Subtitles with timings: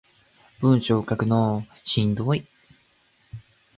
[0.61, 2.43] 文章書くのしんどい